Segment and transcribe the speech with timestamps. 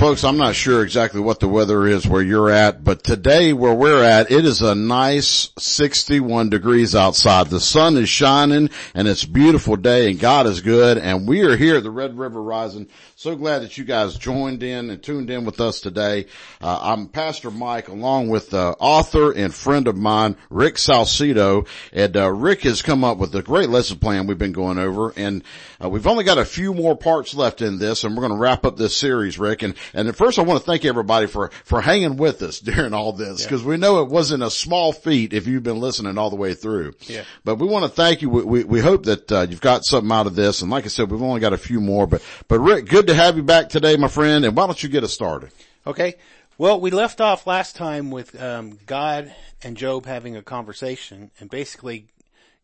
[0.00, 3.74] Folks, I'm not sure exactly what the weather is where you're at, but today where
[3.74, 7.48] we're at, it is a nice 61 degrees outside.
[7.48, 11.42] The sun is shining and it's a beautiful day and God is good and we
[11.42, 12.88] are here at the Red River Rising.
[13.20, 16.24] So glad that you guys joined in and tuned in with us today.
[16.58, 21.66] Uh, I'm Pastor Mike along with uh, author and friend of mine, Rick Salcedo.
[21.92, 25.12] And uh, Rick has come up with a great lesson plan we've been going over
[25.18, 25.44] and
[25.84, 28.38] uh, we've only got a few more parts left in this and we're going to
[28.38, 29.64] wrap up this series, Rick.
[29.64, 33.12] And, and first I want to thank everybody for, for hanging with us during all
[33.12, 33.68] this because yeah.
[33.68, 36.94] we know it wasn't a small feat if you've been listening all the way through.
[37.00, 37.24] Yeah.
[37.44, 38.30] But we want to thank you.
[38.30, 40.62] We, we, we hope that uh, you've got something out of this.
[40.62, 43.16] And like I said, we've only got a few more, but, but Rick, good to
[43.16, 44.44] have you back today, my friend.
[44.44, 45.50] And why don't you get us started?
[45.86, 46.14] Okay.
[46.58, 51.50] Well, we left off last time with um, God and Job having a conversation, and
[51.50, 52.08] basically,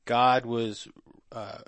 [0.04, 0.86] God was
[1.32, 1.58] uh,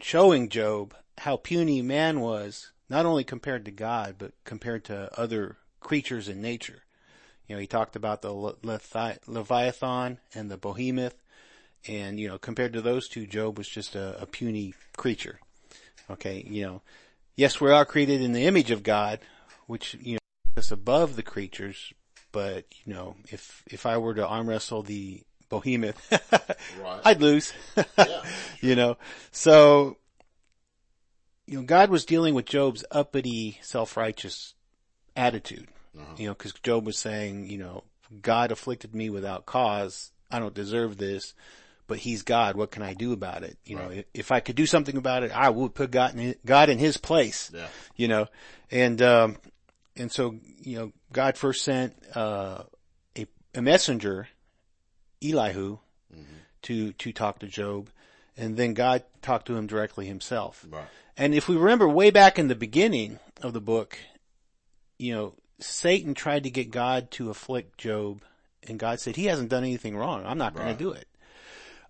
[0.00, 5.56] showing Job how puny man was, not only compared to God, but compared to other
[5.80, 6.82] creatures in nature.
[7.48, 11.20] You know, he talked about the Leviathan and the Behemoth,
[11.88, 15.40] and you know, compared to those two, Job was just a, a puny creature.
[16.10, 16.82] Okay, you know,
[17.36, 19.20] yes, we are created in the image of God,
[19.66, 20.18] which you know
[20.56, 21.92] is above the creatures.
[22.32, 26.00] But you know, if if I were to arm wrestle the Behemoth,
[26.82, 27.00] right.
[27.04, 27.52] I'd lose.
[27.76, 28.22] yeah, sure.
[28.60, 28.96] You know,
[29.30, 29.98] so
[31.46, 34.54] you know, God was dealing with Job's uppity, self-righteous
[35.14, 35.68] attitude.
[35.96, 36.14] Uh-huh.
[36.16, 37.84] You know, cause Job was saying, you know,
[38.22, 40.10] God afflicted me without cause.
[40.30, 41.34] I don't deserve this,
[41.86, 42.56] but he's God.
[42.56, 43.58] What can I do about it?
[43.64, 43.96] You right.
[43.96, 46.78] know, if I could do something about it, I would put God in, God in
[46.78, 47.66] his place, yeah.
[47.96, 48.26] you know,
[48.70, 49.36] and, um,
[49.96, 52.62] and so, you know, God first sent, uh,
[53.16, 54.28] a, a messenger,
[55.22, 55.78] Elihu,
[56.12, 56.34] mm-hmm.
[56.62, 57.90] to, to talk to Job.
[58.36, 60.66] And then God talked to him directly himself.
[60.68, 60.86] Right.
[61.16, 63.98] And if we remember way back in the beginning of the book,
[64.98, 68.22] you know, Satan tried to get God to afflict Job
[68.66, 70.24] and God said, he hasn't done anything wrong.
[70.26, 71.06] I'm not going to do it.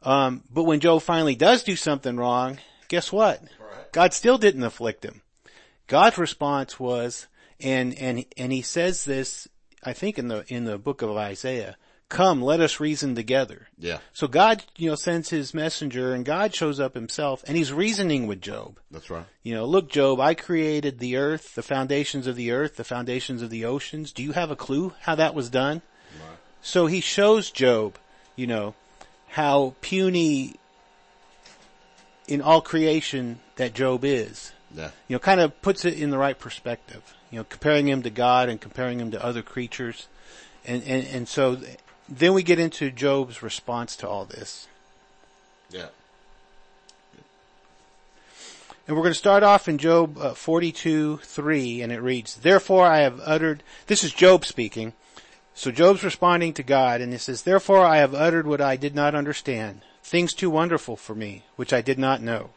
[0.04, 3.42] Um, but when Job finally does do something wrong, guess what?
[3.58, 3.92] Right.
[3.92, 5.22] God still didn't afflict him.
[5.86, 7.26] God's response was,
[7.60, 9.48] and, and, and he says this,
[9.82, 11.76] I think in the, in the book of Isaiah,
[12.08, 13.68] come, let us reason together.
[13.78, 13.98] Yeah.
[14.12, 18.26] So God, you know, sends his messenger and God shows up himself and he's reasoning
[18.26, 18.78] with Job.
[18.90, 19.24] That's right.
[19.42, 23.42] You know, look, Job, I created the earth, the foundations of the earth, the foundations
[23.42, 24.12] of the oceans.
[24.12, 25.82] Do you have a clue how that was done?
[26.20, 26.38] Right.
[26.62, 27.98] So he shows Job,
[28.36, 28.74] you know,
[29.34, 30.54] how puny
[32.28, 34.52] in all creation that Job is.
[34.72, 34.90] Yeah.
[35.08, 37.02] You know, kind of puts it in the right perspective.
[37.32, 40.06] You know, comparing him to God and comparing him to other creatures.
[40.64, 41.58] And, and, and so
[42.08, 44.68] then we get into Job's response to all this.
[45.68, 45.88] Yeah.
[48.86, 52.86] And we're going to start off in Job uh, 42, 3, and it reads, Therefore
[52.86, 54.92] I have uttered, this is Job speaking,
[55.54, 58.94] so Job's responding to God, and he says, Therefore I have uttered what I did
[58.94, 62.50] not understand, things too wonderful for me, which I did not know.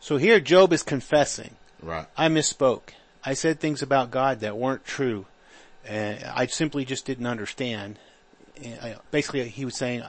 [0.00, 1.56] So here Job is confessing.
[1.80, 2.06] Right.
[2.16, 2.90] I misspoke.
[3.24, 5.26] I said things about God that weren't true.
[5.84, 7.98] And I simply just didn't understand
[9.10, 10.02] basically he was saying,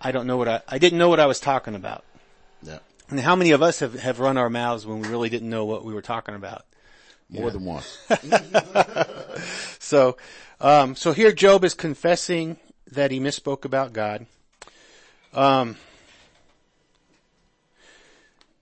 [0.00, 2.04] I don't know what I, I didn't know what I was talking about.
[2.62, 2.78] Yeah.
[3.08, 5.64] And how many of us have, have run our mouths when we really didn't know
[5.64, 6.64] what we were talking about?
[7.32, 7.50] More yeah.
[7.50, 7.98] than once.
[9.78, 10.16] so,
[10.60, 12.58] um, so here Job is confessing
[12.90, 14.26] that he misspoke about God.
[15.32, 15.76] Um,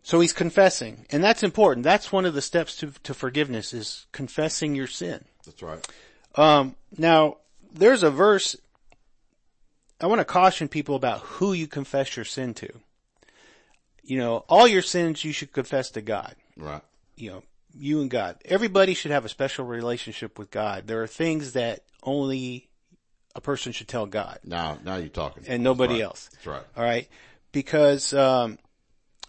[0.02, 1.84] so he's confessing, and that's important.
[1.84, 5.24] That's one of the steps to, to forgiveness is confessing your sin.
[5.44, 5.84] That's right.
[6.36, 7.38] Um, now
[7.72, 8.56] there's a verse
[10.00, 12.72] I want to caution people about who you confess your sin to.
[14.02, 16.34] You know, all your sins you should confess to God.
[16.56, 16.82] Right.
[17.16, 17.42] You know,
[17.74, 18.36] you and God.
[18.44, 20.86] Everybody should have a special relationship with God.
[20.86, 22.68] There are things that only
[23.34, 24.38] a person should tell God.
[24.44, 25.44] Now, now you're talking.
[25.46, 26.04] And nobody That's right.
[26.04, 26.28] else.
[26.32, 26.62] That's right.
[26.76, 27.08] All right.
[27.52, 28.58] Because, um,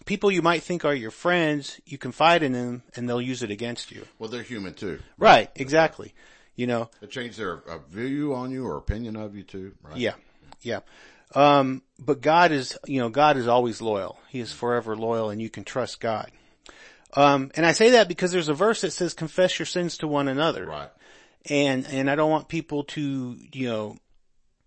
[0.04, 3.50] people you might think are your friends, you confide in them and they'll use it
[3.50, 4.06] against you.
[4.18, 5.00] Well, they're human too.
[5.18, 5.50] Right.
[5.56, 6.14] Exactly.
[6.56, 6.90] You know.
[7.00, 9.72] They change their uh, view on you or opinion of you too.
[9.82, 9.96] Right.
[9.96, 10.14] Yeah.
[10.60, 10.80] Yeah.
[11.34, 14.18] Um, but God is, you know, God is always loyal.
[14.28, 16.30] He is forever loyal and you can trust God.
[17.14, 20.08] Um, and I say that because there's a verse that says confess your sins to
[20.08, 20.66] one another.
[20.66, 20.90] Right.
[21.48, 23.96] And, and I don't want people to, you know,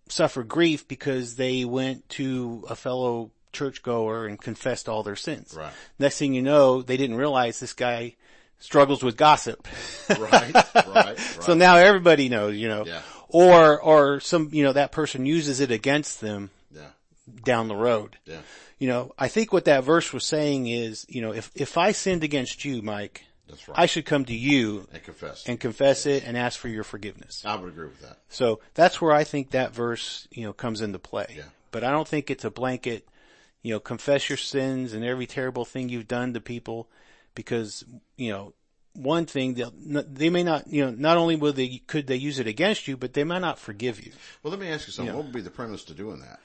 [0.10, 5.56] suffer grief because they went to a fellow churchgoer and confessed all their sins.
[5.58, 5.72] Right.
[5.98, 8.16] Next thing you know, they didn't realize this guy
[8.60, 9.68] struggles with gossip.
[10.10, 11.20] right, right, right.
[11.42, 12.86] So now everybody knows, you know.
[12.86, 13.02] Yeah
[13.36, 16.88] or or some you know that person uses it against them yeah.
[17.44, 18.18] down the road.
[18.26, 18.38] Yeah.
[18.78, 21.92] You know, I think what that verse was saying is, you know, if if I
[21.94, 23.80] sinned against you, Mike, That's right.
[23.80, 25.46] I should come to you and confess.
[25.48, 27.44] and confess it and ask for your forgiveness.
[27.46, 28.18] I would agree with that.
[28.30, 31.36] So that's where I think that verse, you know, comes into play.
[31.38, 31.44] Yeah.
[31.72, 33.08] But I don't think it's a blanket,
[33.62, 36.90] you know, confess your sins and every terrible thing you've done to people
[37.34, 37.86] because,
[38.18, 38.54] you know,
[38.94, 42.40] one thing they'll, they may not, you know, not only will they, could they use
[42.40, 44.14] it against you, but they might not forgive you.
[44.42, 45.14] Well, let me ask you something.
[45.14, 45.18] Yeah.
[45.18, 46.40] What would be the premise to doing that?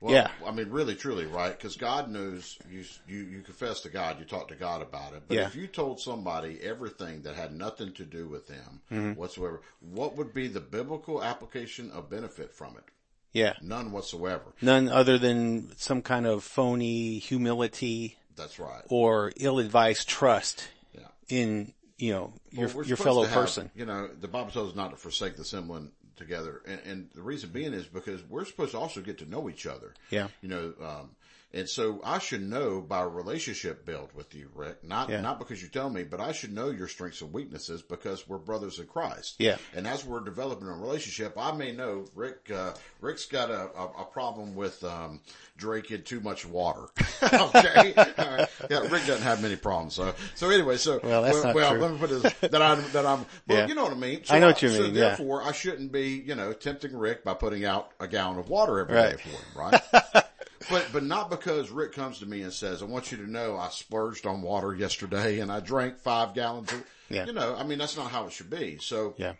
[0.00, 0.30] Well, Yeah.
[0.46, 1.56] I mean, really, truly, right?
[1.56, 5.22] Because God knows you, you, you confess to God, you talk to God about it.
[5.26, 5.46] But Yeah.
[5.46, 9.12] if you told somebody everything that had nothing to do with them Mm-hmm.
[9.12, 12.84] whatsoever, what would be the biblical application of benefit from it?
[13.32, 13.54] Yeah.
[13.62, 14.44] None whatsoever.
[14.62, 18.82] None other than some kind of phony humility That's right.
[18.88, 21.08] or ill-advised trust Yeah.
[21.28, 23.70] in, you know, your, Well, your fellow have, person.
[23.74, 27.22] You know, the Bible tells us not to forsake the assembling together, and, and the
[27.22, 29.94] reason being is because we're supposed to also get to know each other.
[30.10, 30.28] Yeah.
[30.40, 31.10] You know, um,
[31.54, 34.84] and so I should know by relationship build with you, Rick.
[34.84, 35.20] Not Yeah.
[35.20, 38.38] not because you tell me, but I should know your strengths and weaknesses because we're
[38.38, 39.36] brothers in Christ.
[39.38, 39.56] Yeah.
[39.74, 42.50] And as we're developing a relationship, I may know Rick.
[42.54, 45.20] Uh, Rick's got a, a, a problem with um,
[45.56, 46.86] drinking too much water.
[47.22, 47.94] okay.
[47.96, 48.48] Right.
[48.70, 48.80] Yeah.
[48.80, 49.94] Rick doesn't have many problems.
[49.94, 50.76] So so anyway.
[50.76, 51.80] So Well, that's not well, true.
[51.80, 53.24] let me put this that I'm that I'm.
[53.46, 53.66] Well, Yeah.
[53.68, 54.24] you know what I mean.
[54.24, 55.00] So I know what you so mean, yeah.
[55.08, 58.80] therefore, I shouldn't be you know tempting Rick by putting out a gallon of water
[58.80, 59.20] every day Right.
[59.20, 60.24] for him, right?
[60.70, 63.56] But but not because Rick comes to me and says, "I want you to know
[63.56, 67.26] I splurged on water yesterday and I drank five gallons." Of, Yeah.
[67.26, 68.78] You know, I mean that's not how it should be.
[68.80, 69.34] So Yeah.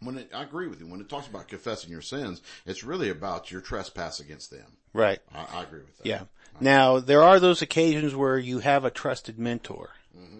[0.00, 3.10] when it, I agree with you, when it talks about confessing your sins, it's really
[3.10, 4.76] about your trespass against them.
[4.92, 5.20] Right.
[5.34, 6.06] I, I agree with that.
[6.06, 6.22] Yeah.
[6.60, 9.90] Now, there are those occasions where you have a trusted mentor,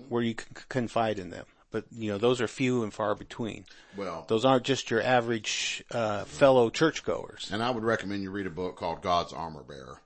[0.09, 1.47] where you can confide in them.
[1.71, 3.65] But, you know, those are few and far between.
[3.97, 7.49] Well, Those aren't just your average, uh, fellow churchgoers.
[7.53, 10.01] And I would recommend you read a book called God's Armor Bearer.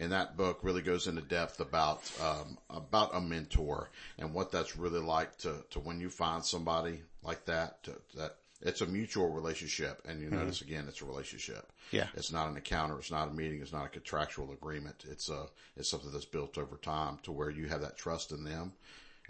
[0.00, 4.76] And that book really goes into depth about, um, about a mentor and what that's
[4.76, 9.30] really like to, to when you find somebody like that, to, that it's a mutual
[9.30, 10.02] relationship.
[10.08, 11.70] And you notice again, it's a relationship.
[11.92, 12.06] Yeah.
[12.14, 12.98] It's not an encounter.
[12.98, 13.62] It's not a meeting.
[13.62, 15.04] It's not a contractual agreement.
[15.10, 15.46] It's a,
[15.76, 18.72] it's something that's built over time to where you have that trust in them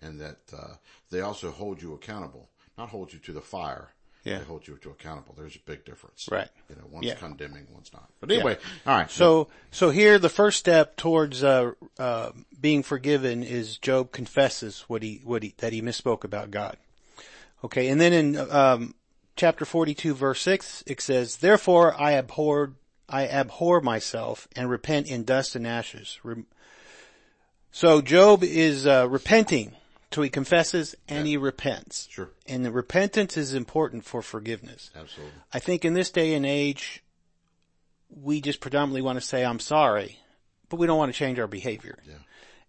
[0.01, 0.75] and that, uh,
[1.11, 3.91] they also hold you accountable, not hold you to the fire.
[4.29, 4.39] Yeah.
[4.39, 5.35] They hold you to accountable.
[5.37, 6.29] There's a big difference.
[6.31, 6.49] Right.
[6.69, 7.15] You know, one's Yeah.
[7.15, 8.09] condemning, one's not.
[8.21, 9.11] But anyway, all right.
[9.11, 12.31] So, so here the first step towards, uh, uh,
[12.61, 16.77] being forgiven is Job confesses what he, what he, that he misspoke about God.
[17.65, 17.89] Okay.
[17.89, 18.95] And then in, um,
[19.37, 22.75] chapter 42 verse 6, it says, therefore I abhorred,
[23.09, 26.19] I abhor myself and repent in dust and ashes.
[27.71, 29.75] So Job is, uh, repenting.
[30.11, 32.09] So he confesses and he repents.
[32.11, 32.31] Sure.
[32.47, 34.91] And the repentance is important for forgiveness.
[34.97, 35.35] Absolutely.
[35.53, 37.03] I think in this day and age,
[38.09, 40.19] we just predominantly want to say, I'm sorry,
[40.71, 41.99] but we don't want to change our behavior.
[42.07, 42.15] Yeah.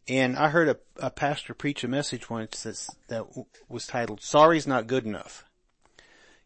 [0.10, 4.22] And I heard a, a pastor preach a message once that's, that w- was titled,
[4.22, 5.46] sorry's not good enough.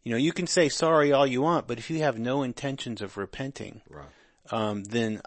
[0.03, 3.01] You know, you can say sorry all you want, but if you have no intentions
[3.01, 4.05] of repenting, Right.
[4.51, 5.21] um, then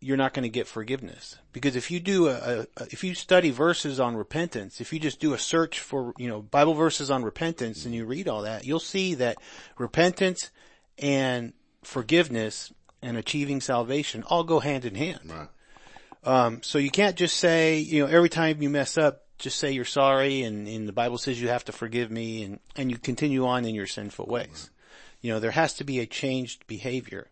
[0.00, 1.36] you're not going to get forgiveness.
[1.52, 5.20] Because if you do a, a, if you study verses on repentance, if you just
[5.20, 8.66] do a search for, you know, Bible verses on repentance and you read all that,
[8.66, 9.38] you'll see that
[9.78, 10.50] repentance
[10.98, 12.72] and forgiveness
[13.02, 15.20] and achieving salvation all go hand in hand.
[15.24, 15.48] Right.
[16.24, 19.72] Um, so you can't just say, you know, every time you mess up, just say
[19.72, 22.98] you're sorry and, and the Bible says you have to forgive me and, and you
[22.98, 24.70] continue on in your sinful ways.
[25.20, 27.28] You know, there has to be a changed behavior.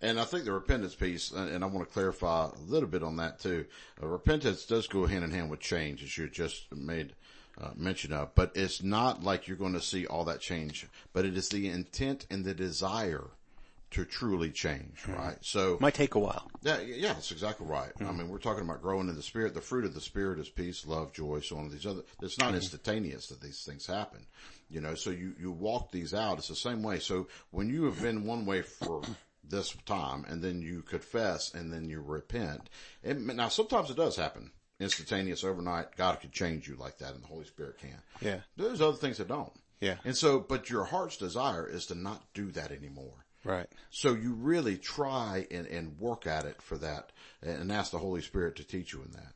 [0.00, 3.02] And I think the repentance piece, and and I want to clarify a little bit
[3.02, 3.66] on that too.
[4.02, 7.14] Uh, repentance does go hand in hand with change, as you just made
[7.60, 11.24] uh, mention of, but it's not like you're going to see all that change, but
[11.24, 13.28] it is the intent and the desire
[13.92, 15.36] to truly change, right?
[15.42, 16.50] So, Might take a while.
[16.62, 17.92] Yeah, yeah, that's exactly right.
[18.00, 19.52] I mean, we're talking about growing in the spirit.
[19.52, 21.68] The fruit of the spirit is peace, love, joy, so on.
[21.68, 24.26] These other, it's not instantaneous that these things happen.
[24.70, 26.38] You know, so you, you walk these out.
[26.38, 27.00] It's the same way.
[27.00, 29.02] So when you have been one way for
[29.44, 32.70] this time and then you confess and then you repent,
[33.02, 35.96] it, now sometimes it does happen instantaneous overnight.
[35.96, 38.02] God could change you like that and the Holy Spirit can.
[38.20, 38.40] Yeah.
[38.56, 39.52] There's other things that don't.
[39.80, 39.96] Yeah.
[40.04, 43.24] And so, but your heart's desire is to not do that anymore.
[43.44, 43.66] Right.
[43.90, 47.10] So you really try and, and work at it for that
[47.42, 49.32] and ask the Holy Spirit to teach you in that.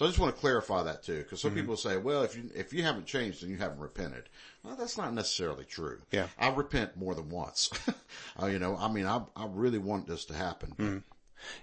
[0.00, 2.44] So I just want to clarify that too, because some people say, well, if you,
[2.54, 4.30] if you haven't changed, then you haven't repented.
[4.62, 5.98] Well, that's not necessarily true.
[6.10, 6.28] Yeah.
[6.38, 7.68] I repent more than once.
[8.42, 11.04] uh, you know, I mean, I, I really want this to happen.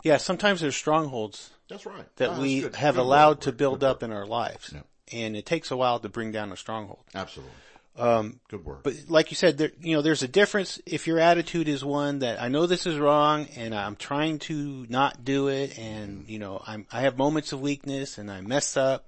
[0.04, 2.06] Yeah, sometimes there's strongholds That's right.
[2.18, 2.76] that Ah, that's we good.
[2.76, 4.72] have Good allowed to build Good up in our lives.
[4.72, 4.82] Yeah.
[5.12, 7.06] And it takes a while to bring down a stronghold.
[7.16, 7.56] Absolutely.
[7.98, 8.84] Um, good work.
[8.84, 12.20] But like you said, there, you know, there's a difference if your attitude is one
[12.20, 16.38] that I know this is wrong and I'm trying to not do it and, you
[16.38, 19.08] know, I'm, I have moments of weakness and I mess up,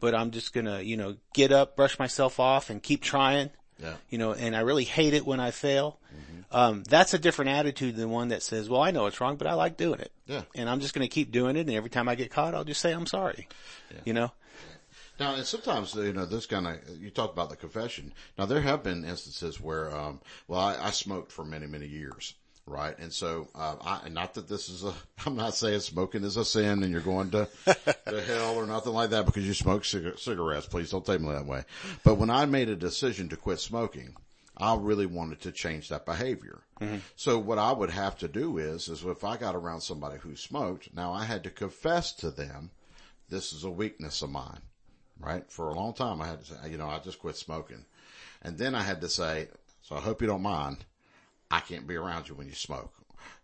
[0.00, 3.50] but I'm just gonna, you know, get up, brush myself off and keep trying.
[3.78, 3.94] Yeah.
[4.08, 5.98] You know, and I really hate it when I fail.
[6.50, 9.46] Um, that's a different attitude than one that says, well, I know it's wrong, but
[9.46, 10.12] I like doing it.
[10.26, 10.42] Yeah.
[10.54, 12.80] And I'm just gonna keep doing it and every time I get caught, I'll just
[12.80, 13.46] say I'm sorry.
[13.90, 14.00] Yeah.
[14.06, 14.32] You know?
[15.20, 18.12] Now, and sometimes, you know, this kind of, you talk about the confession.
[18.38, 22.34] Now, there have been instances where, um, well, I, I smoked for many, many years,
[22.66, 22.98] right?
[22.98, 24.94] And so, uh, I, not that this is a,
[25.26, 27.48] I'm not saying smoking is a sin and you're going to,
[28.06, 30.66] to hell or nothing like that because you smoke cig- cigarettes.
[30.66, 31.64] Please don't take me that way.
[32.04, 34.16] But when I made a decision to quit smoking,
[34.56, 36.62] I really wanted to change that behavior.
[37.14, 40.34] So what I would have to do is, is if I got around somebody who
[40.34, 42.72] smoked, now I had to confess to them,
[43.28, 44.62] this is a weakness of mine
[45.22, 45.50] right?
[45.50, 47.84] For a long time, I had to say, you know, I just quit smoking.
[48.42, 49.48] And then I had to say,
[49.82, 50.84] so I hope you don't mind.
[51.50, 52.92] I can't be around you when you smoke,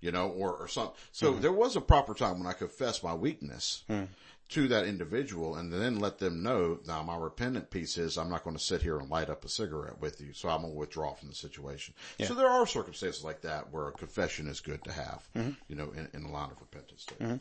[0.01, 0.95] you know, or, or something.
[1.13, 1.43] So mm-hmm.
[1.43, 4.05] there was a proper time when I confessed my weakness hmm.
[4.51, 8.45] to that individual and then let them know now my repentant piece is I'm not
[8.45, 10.33] going to sit here and light up a cigarette with you.
[10.33, 11.95] So I'm going to withdraw from the situation.
[12.25, 15.51] So there are circumstances like that where a confession is good to have, mm-hmm.
[15.69, 17.05] you know, in, in a line of repentance.
[17.05, 17.15] too.
[17.17, 17.37] Mm-hmm.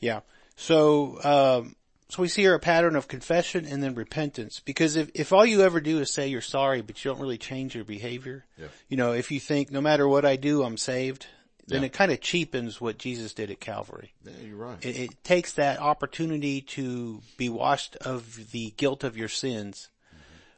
[0.00, 0.20] Yeah.
[0.56, 1.76] So, um,
[2.08, 5.44] so we see here a pattern of confession and then repentance because if, if all
[5.44, 8.68] you ever do is say you're sorry, but you don't really change your behavior, Yeah.
[8.88, 11.26] you know, if you think no matter what I do, I'm saved,
[11.66, 11.86] then Yeah.
[11.86, 14.14] it kind of cheapens what Jesus did at Calvary.
[14.24, 14.82] Yeah, you're right.
[14.84, 19.90] It, it takes that opportunity to be washed of the guilt of your sins,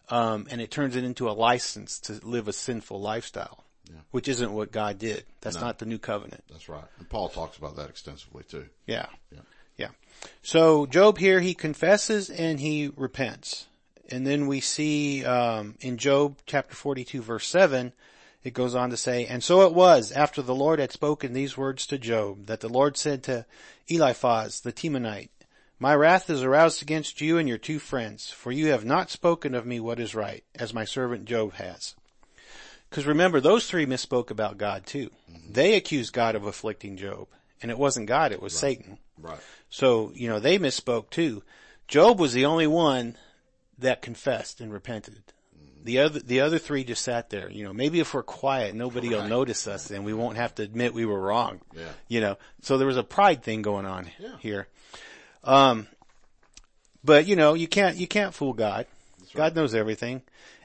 [0.09, 3.65] um, and it turns it into a license to live a sinful lifestyle,
[4.13, 5.25] which isn't what God did.
[5.41, 6.45] That's not the new covenant.
[6.49, 6.85] That's right.
[6.99, 8.67] And Paul talks about that extensively too.
[8.87, 9.07] Yeah.
[9.33, 9.41] Yeah.
[9.77, 9.89] Yeah.
[10.43, 13.67] So Job here, he confesses and he repents.
[14.11, 17.93] And then we see, um, in Job chapter 42 verse 7,
[18.43, 21.57] it goes on to say, And so it was after the Lord had spoken these
[21.57, 23.45] words to Job that the Lord said to
[23.89, 25.29] Eliphaz the Temanite,
[25.79, 29.55] My wrath is aroused against you and your two friends, for you have not spoken
[29.55, 31.95] of me what is right, as my servant Job has.
[32.89, 35.11] Because remember, those three misspoke about God too.
[35.49, 37.29] They accused God of afflicting Job,
[37.63, 38.99] and it wasn't God, it was Satan.
[39.19, 39.39] Right.
[39.71, 41.43] So, you know, they misspoke too.
[41.89, 43.17] Job was the only one
[43.79, 45.23] that confessed and repented.
[45.83, 47.51] The other, the other three just sat there.
[47.51, 50.63] You know, maybe if we're quiet, nobody will notice us and we won't have to
[50.63, 51.63] admit we were wrong.
[51.75, 51.89] Yeah.
[52.09, 54.37] You know, so there was a pride thing going on Yeah.
[54.41, 54.69] here.
[55.43, 55.87] Um,
[57.03, 58.87] but you know, you can't, you can't fool God.
[59.35, 60.23] God knows everything.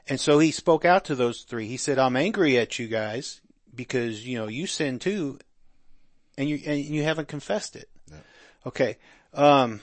[0.08, 1.66] And so he spoke out to those three.
[1.66, 3.40] He said, I'm angry at you guys
[3.74, 5.38] because, you know, you sin too
[6.36, 7.88] and you, and you haven't confessed it.
[8.66, 8.96] Okay.
[9.32, 9.80] Um,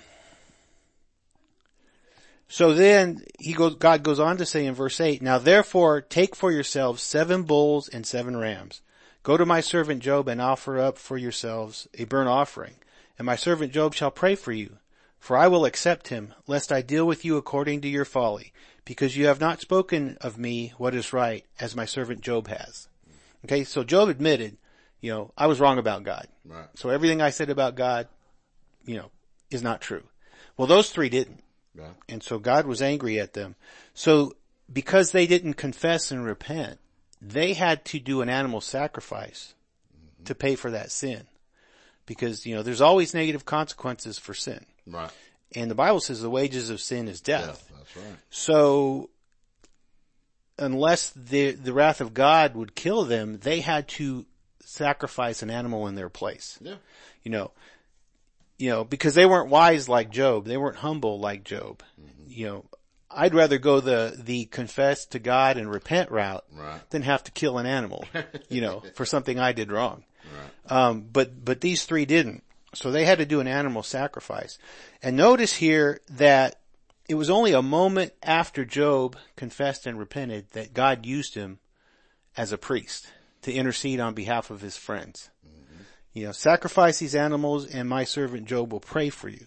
[2.48, 6.36] so then he goes, God goes on to say in verse 8, Now therefore take
[6.36, 8.82] for yourselves seven bulls and seven rams.
[9.24, 12.76] Go to my servant Job and offer up for yourselves a burnt offering.
[13.18, 14.78] And my servant Job shall pray for you.
[15.18, 18.52] For I will accept him, lest I deal with you according to your folly,
[18.84, 22.90] because you have not spoken of me what is right, as my servant Job has.
[23.46, 24.58] Okay, so Job admitted,
[25.00, 26.28] you know, I was wrong about God.
[26.44, 26.68] Right.
[26.76, 28.10] So everything I said about God,
[28.86, 29.12] you know,
[29.50, 30.04] is not true.
[30.58, 31.44] Well, those three didn't.
[31.76, 31.90] Yeah.
[32.08, 33.56] And so God was angry at them.
[33.94, 34.36] So
[34.72, 36.80] because they didn't confess and repent,
[37.22, 39.56] they had to do an animal sacrifice
[39.96, 40.26] mm-hmm.
[40.26, 41.24] to pay for that sin.
[42.06, 44.66] Because, you know, there's always negative consequences for sin.
[44.86, 45.10] Right.
[45.56, 47.46] And the Bible says the wages of sin is death.
[47.46, 47.72] Death.
[47.78, 48.16] That's right.
[48.30, 49.10] So
[50.60, 54.26] unless the, the wrath of God would kill them, they had to
[54.66, 56.60] sacrifice an animal in their place.
[56.62, 56.76] Yeah.
[57.24, 57.52] You know,
[58.64, 60.46] you know, because they weren't wise like Job.
[60.46, 61.84] They weren't humble like Job.
[62.26, 62.66] You know,
[63.12, 66.80] I'd rather go the, the confess to God and repent route Right.
[66.90, 68.06] than have to kill an animal,
[68.48, 70.06] you know, for something I did wrong.
[70.70, 72.42] Um, but, but these three didn't.
[72.74, 74.58] So they had to do an animal sacrifice.
[75.02, 76.62] And notice here that
[77.10, 81.60] it was only a moment after Job confessed and repented that God used him
[82.38, 85.30] as a priest to intercede on behalf of his friends.
[86.14, 89.46] You know, sacrifice these animals and my servant Job will pray for you.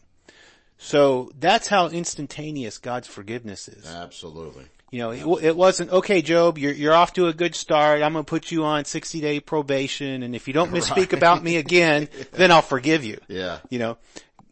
[0.79, 3.87] So that's how instantaneous God's forgiveness is.
[3.87, 4.67] Absolutely.
[4.91, 8.03] You know, it, it wasn't, okay, Job, you're, you're off to a good start.
[8.03, 10.23] I'm going to put you on 60 day probation.
[10.23, 13.19] And if you don't misspeak about me again, then I'll forgive you.
[13.29, 13.59] Yeah.
[13.71, 13.99] You know,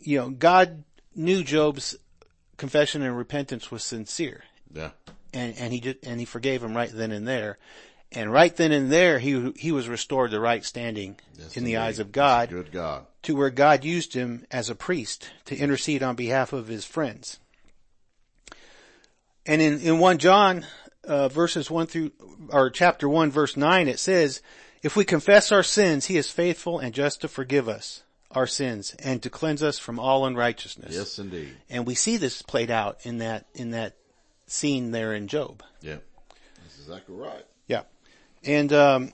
[0.01, 0.83] you know, God
[1.15, 1.97] knew Job's
[2.57, 4.91] confession and repentance was sincere Yeah.
[5.33, 7.59] and, and he did, and he forgave him right then and there.
[8.15, 11.75] And right then and there, he, he was restored to right standing Yes, in the
[11.75, 11.85] indeed.
[11.85, 13.07] eyes of God Good God.
[13.23, 17.41] to where God used him as a priest to intercede on behalf of his friends.
[19.47, 20.65] And in, in 1 John,
[21.03, 22.13] uh, verses 1 through,
[22.51, 24.41] or chapter 1 verse 9, it says,
[24.83, 28.95] if we confess our sins, he is faithful and just to forgive us our sins
[28.99, 30.95] and to cleanse us from all unrighteousness.
[30.95, 31.57] Yes, indeed.
[31.71, 33.97] And we see this played out in that, in that
[34.47, 35.63] scene there in Job.
[35.81, 35.97] Yeah.
[36.63, 37.45] That's exactly right.
[37.69, 37.83] Yeah.
[38.45, 39.13] And, um,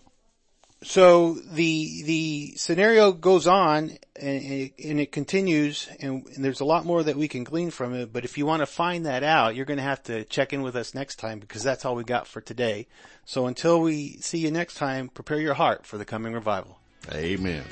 [0.82, 6.86] so the, the scenario goes on and, and it continues and, and there's a lot
[6.86, 8.12] more that we can glean from it.
[8.12, 10.62] But if you want to find that out, you're going to have to check in
[10.62, 12.86] with us next time because that's all we got for today.
[13.26, 16.78] So until we see you next time, prepare your heart for the coming revival.
[17.12, 17.64] Amen.